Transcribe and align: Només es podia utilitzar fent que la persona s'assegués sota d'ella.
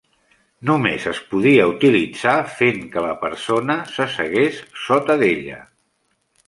Només 0.69 1.03
es 1.11 1.19
podia 1.33 1.67
utilitzar 1.73 2.35
fent 2.63 2.81
que 2.95 3.05
la 3.09 3.13
persona 3.27 3.79
s'assegués 3.95 4.61
sota 4.89 5.21
d'ella. 5.23 5.63